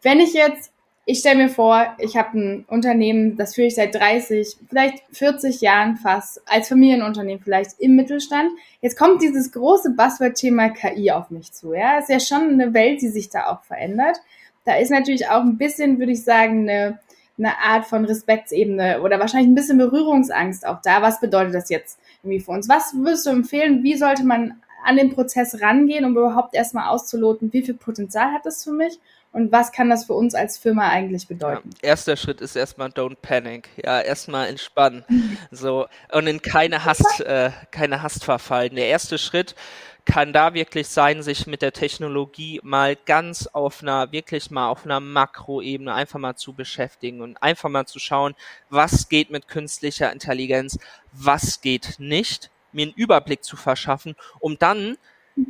[0.02, 0.72] Wenn ich jetzt,
[1.06, 5.62] ich stelle mir vor, ich habe ein Unternehmen, das führe ich seit 30, vielleicht 40
[5.62, 8.50] Jahren fast, als Familienunternehmen vielleicht im Mittelstand.
[8.82, 11.72] Jetzt kommt dieses große Buzzword-Thema KI auf mich zu.
[11.72, 14.18] Ja, ist ja schon eine Welt, die sich da auch verändert.
[14.66, 16.98] Da ist natürlich auch ein bisschen, würde ich sagen, eine
[17.38, 21.02] eine Art von Respektsebene oder wahrscheinlich ein bisschen Berührungsangst auch da.
[21.02, 22.68] Was bedeutet das jetzt irgendwie für uns?
[22.68, 23.82] Was würdest du empfehlen?
[23.82, 28.46] Wie sollte man an den Prozess rangehen, um überhaupt erstmal auszuloten, wie viel Potenzial hat
[28.46, 29.00] das für mich
[29.36, 31.68] und was kann das für uns als Firma eigentlich bedeuten?
[31.82, 33.68] Ja, erster Schritt ist erstmal don't panic.
[33.76, 35.04] Ja, erstmal entspannen.
[35.50, 38.74] so und in keine Hast, äh, keine Hast verfallen.
[38.76, 39.54] Der erste Schritt
[40.06, 44.86] kann da wirklich sein, sich mit der Technologie mal ganz auf einer, wirklich mal auf
[44.86, 48.34] einer Makroebene einfach mal zu beschäftigen und einfach mal zu schauen,
[48.70, 50.78] was geht mit künstlicher Intelligenz,
[51.12, 54.96] was geht nicht, mir einen Überblick zu verschaffen, um dann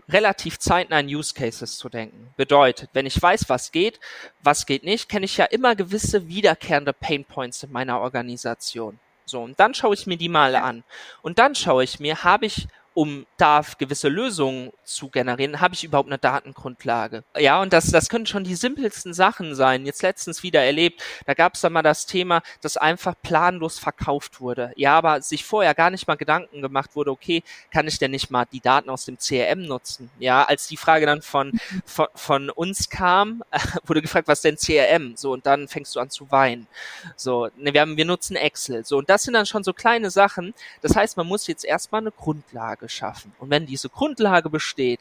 [0.09, 2.31] relativ zeitnah in Use Cases zu denken.
[2.37, 4.01] Bedeutet, wenn ich weiß, was geht,
[4.43, 8.99] was geht nicht, kenne ich ja immer gewisse wiederkehrende Pain Points in meiner Organisation.
[9.25, 10.85] So, und dann schaue ich mir die mal an.
[11.23, 15.85] Und dann schaue ich mir, habe ich um da gewisse Lösungen zu generieren, habe ich
[15.85, 17.25] überhaupt eine Datengrundlage.
[17.37, 19.85] Ja, und das, das können schon die simpelsten Sachen sein.
[19.85, 24.41] Jetzt letztens wieder erlebt, da gab es dann mal das Thema, dass einfach planlos verkauft
[24.41, 24.73] wurde.
[24.77, 28.31] Ja, aber sich vorher gar nicht mal Gedanken gemacht wurde, okay, kann ich denn nicht
[28.31, 30.09] mal die Daten aus dem CRM nutzen?
[30.19, 31.53] Ja, als die Frage dann von,
[31.85, 33.43] von, von uns kam,
[33.85, 35.17] wurde gefragt, was denn CRM?
[35.17, 36.67] So, und dann fängst du an zu weinen.
[37.15, 38.87] So, ne, wir haben, wir nutzen Excel.
[38.87, 40.55] So, und das sind dann schon so kleine Sachen.
[40.81, 43.35] Das heißt, man muss jetzt erstmal eine Grundlage geschaffen.
[43.39, 45.01] Und wenn diese Grundlage besteht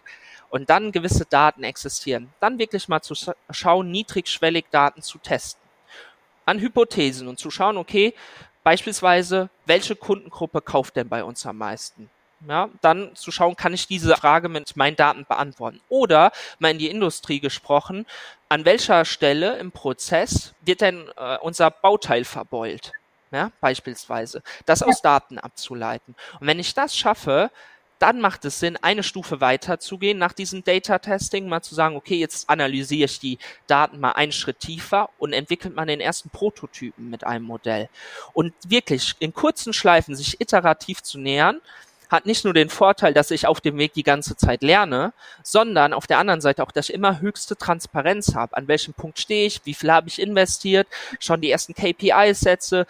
[0.49, 3.15] und dann gewisse Daten existieren, dann wirklich mal zu
[3.49, 5.61] schauen, niedrigschwellig Daten zu testen.
[6.45, 8.13] An Hypothesen und zu schauen, okay,
[8.63, 12.09] beispielsweise, welche Kundengruppe kauft denn bei uns am meisten?
[12.47, 15.81] ja, dann zu schauen, kann ich diese Frage mit meinen Daten beantworten.
[15.89, 18.05] Oder mal in die Industrie gesprochen,
[18.49, 22.91] an welcher Stelle im Prozess wird denn äh, unser Bauteil verbeult?
[23.31, 24.43] Ja, beispielsweise.
[24.65, 26.15] Das aus Daten abzuleiten.
[26.39, 27.51] Und wenn ich das schaffe,
[28.05, 31.73] dann macht es Sinn, eine Stufe weiter zu gehen nach diesem Data Testing, mal zu
[31.73, 35.99] sagen, okay, jetzt analysiere ich die Daten mal einen Schritt tiefer und entwickelt man den
[35.99, 37.89] ersten Prototypen mit einem Modell.
[38.33, 41.61] Und wirklich in kurzen Schleifen sich iterativ zu nähern,
[42.11, 45.91] hat nicht nur den Vorteil, dass ich auf dem Weg die ganze Zeit lerne, sondern
[45.91, 48.55] auf der anderen Seite auch, dass ich immer höchste Transparenz habe.
[48.55, 49.61] An welchem Punkt stehe ich?
[49.65, 50.87] Wie viel habe ich investiert?
[51.19, 52.85] Schon die ersten KPIs setze?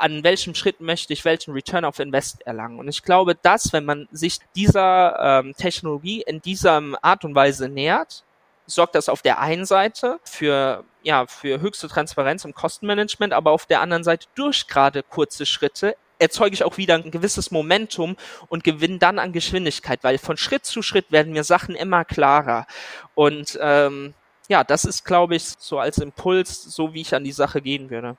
[0.00, 2.78] An welchem Schritt möchte ich welchen Return of Invest erlangen?
[2.78, 7.68] Und ich glaube, dass, wenn man sich dieser ähm, Technologie in dieser Art und Weise
[7.68, 8.24] nähert,
[8.66, 13.66] sorgt das auf der einen Seite für ja, für höchste Transparenz im Kostenmanagement, aber auf
[13.66, 18.16] der anderen Seite durch gerade kurze Schritte erzeuge ich auch wieder ein gewisses Momentum
[18.48, 22.66] und gewinne dann an Geschwindigkeit, weil von Schritt zu Schritt werden mir Sachen immer klarer.
[23.14, 24.14] Und ähm,
[24.48, 27.88] ja, das ist, glaube ich, so als Impuls, so wie ich an die Sache gehen
[27.88, 28.16] würde.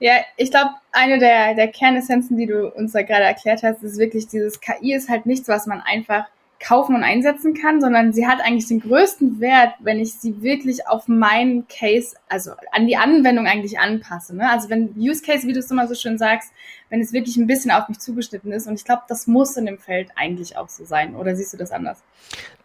[0.00, 3.98] Ja, ich glaube, eine der, der Kernessenzen, die du uns da gerade erklärt hast, ist
[3.98, 6.24] wirklich dieses KI ist halt nichts, was man einfach
[6.60, 10.86] kaufen und einsetzen kann, sondern sie hat eigentlich den größten Wert, wenn ich sie wirklich
[10.86, 14.36] auf meinen Case, also an die Anwendung eigentlich anpasse.
[14.36, 14.48] Ne?
[14.48, 16.52] Also wenn Use Case, wie du es immer so schön sagst,
[16.90, 18.66] wenn es wirklich ein bisschen auf mich zugeschnitten ist.
[18.66, 21.14] Und ich glaube, das muss in dem Feld eigentlich auch so sein.
[21.16, 22.02] Oder siehst du das anders?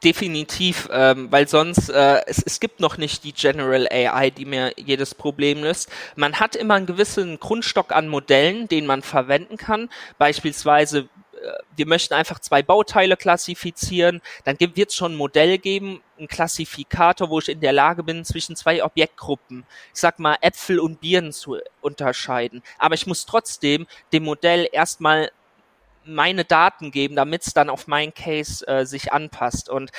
[0.04, 4.74] Definitiv, ähm, weil sonst äh, es, es gibt noch nicht die General AI, die mir
[4.76, 5.90] jedes Problem löst.
[6.16, 9.90] Man hat immer einen gewissen Grundstock an Modellen, den man verwenden kann.
[10.18, 11.08] Beispielsweise
[11.76, 17.30] wir möchten einfach zwei Bauteile klassifizieren, dann wird es schon ein Modell geben, ein Klassifikator,
[17.30, 21.34] wo ich in der Lage bin, zwischen zwei Objektgruppen, ich sag mal Äpfel und Birnen
[21.34, 22.64] zu unterscheiden.
[22.78, 25.32] Aber ich muss trotzdem dem Modell erstmal
[26.06, 29.70] meine Daten geben, damit es dann auf mein Case äh, sich anpasst.
[29.70, 29.92] Und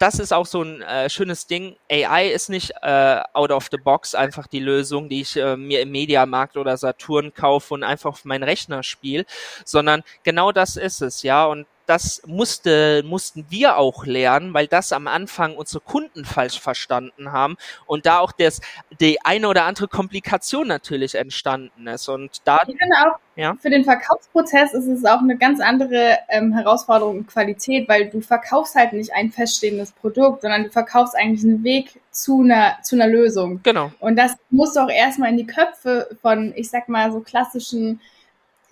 [0.00, 1.76] das ist auch so ein äh, schönes Ding.
[1.90, 5.82] AI ist nicht äh, out of the box einfach die Lösung, die ich äh, mir
[5.82, 9.26] im Mediamarkt oder Saturn kaufe und einfach auf meinen Rechner spiele,
[9.66, 11.44] sondern genau das ist es, ja.
[11.44, 17.32] Und das musste, mussten wir auch lernen, weil das am Anfang unsere Kunden falsch verstanden
[17.32, 18.60] haben und da auch das,
[19.00, 22.08] die eine oder andere Komplikation natürlich entstanden ist.
[22.08, 22.58] Und da.
[22.58, 23.56] Auch, ja?
[23.60, 28.20] für den Verkaufsprozess ist es auch eine ganz andere ähm, Herausforderung und Qualität, weil du
[28.20, 32.94] verkaufst halt nicht ein feststehendes Produkt, sondern du verkaufst eigentlich einen Weg zu einer, zu
[32.94, 33.60] einer Lösung.
[33.64, 33.90] Genau.
[33.98, 38.00] Und das musst du auch erstmal in die Köpfe von, ich sag mal, so klassischen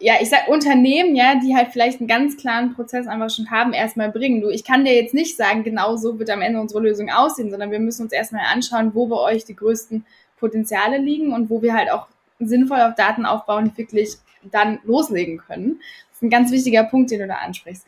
[0.00, 3.72] ja, ich sag Unternehmen, ja, die halt vielleicht einen ganz klaren Prozess einfach schon haben,
[3.72, 4.40] erstmal bringen.
[4.40, 7.50] Du, ich kann dir jetzt nicht sagen, genau so wird am Ende unsere Lösung aussehen,
[7.50, 10.04] sondern wir müssen uns erstmal anschauen, wo bei euch die größten
[10.38, 12.06] Potenziale liegen und wo wir halt auch
[12.38, 15.80] sinnvoll auf Daten aufbauen, die wirklich dann loslegen können.
[16.10, 17.84] Das ist ein ganz wichtiger Punkt, den du da ansprichst.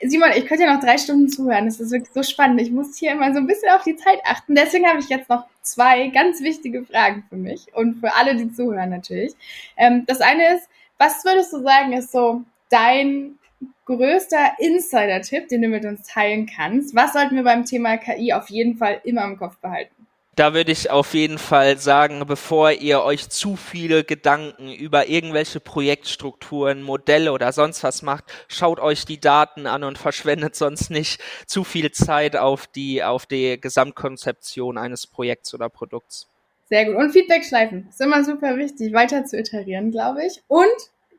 [0.00, 1.64] Simon, ich könnte ja noch drei Stunden zuhören.
[1.64, 2.60] Das ist wirklich so spannend.
[2.60, 4.54] Ich muss hier immer so ein bisschen auf die Zeit achten.
[4.54, 8.52] Deswegen habe ich jetzt noch zwei ganz wichtige Fragen für mich und für alle, die
[8.52, 9.34] zuhören natürlich.
[9.76, 13.38] Ähm, das eine ist, was würdest du sagen, ist so dein
[13.86, 16.94] größter Insider-Tipp, den du mit uns teilen kannst?
[16.94, 19.94] Was sollten wir beim Thema KI auf jeden Fall immer im Kopf behalten?
[20.38, 25.58] Da würde ich auf jeden Fall sagen, bevor ihr euch zu viele Gedanken über irgendwelche
[25.58, 31.20] Projektstrukturen, Modelle oder sonst was macht, schaut euch die Daten an und verschwendet sonst nicht
[31.46, 36.28] zu viel Zeit auf die, auf die Gesamtkonzeption eines Projekts oder Produkts.
[36.68, 36.96] Sehr gut.
[36.96, 37.86] Und Feedback schleifen.
[37.88, 40.42] Ist immer super wichtig, weiter zu iterieren, glaube ich.
[40.48, 40.66] Und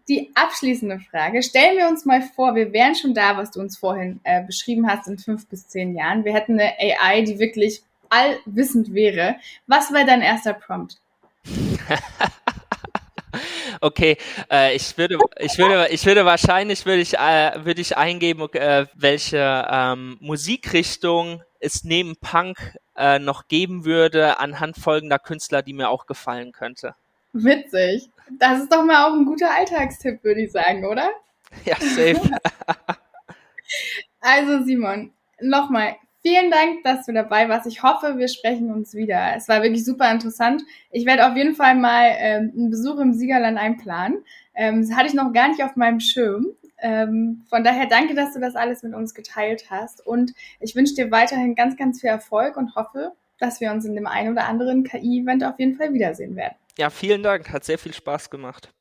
[0.09, 1.43] die abschließende Frage.
[1.43, 4.89] Stellen wir uns mal vor, wir wären schon da, was du uns vorhin äh, beschrieben
[4.89, 6.25] hast, in fünf bis zehn Jahren.
[6.25, 9.35] Wir hätten eine AI, die wirklich allwissend wäre.
[9.67, 10.97] Was wäre dein erster Prompt?
[13.81, 14.17] okay,
[14.51, 18.88] äh, ich würde, ich würde, ich würde wahrscheinlich würde ich, äh, würde ich eingeben, äh,
[18.95, 25.89] welche ähm, Musikrichtung es neben Punk äh, noch geben würde anhand folgender Künstler, die mir
[25.89, 26.95] auch gefallen könnte.
[27.33, 28.09] Witzig.
[28.39, 31.09] Das ist doch mal auch ein guter Alltagstipp, würde ich sagen, oder?
[31.65, 32.29] Ja, safe.
[34.21, 37.65] also Simon, nochmal vielen Dank, dass du dabei warst.
[37.65, 39.35] Ich hoffe, wir sprechen uns wieder.
[39.35, 40.62] Es war wirklich super interessant.
[40.91, 44.23] Ich werde auf jeden Fall mal ähm, einen Besuch im Siegerland einplanen.
[44.53, 46.47] Ähm, das hatte ich noch gar nicht auf meinem Schirm.
[46.81, 50.05] Ähm, von daher danke, dass du das alles mit uns geteilt hast.
[50.05, 53.95] Und ich wünsche dir weiterhin ganz, ganz viel Erfolg und hoffe, dass wir uns in
[53.95, 56.55] dem einen oder anderen KI-Event auf jeden Fall wiedersehen werden.
[56.77, 57.51] Ja, vielen Dank.
[57.51, 58.73] Hat sehr viel Spaß gemacht.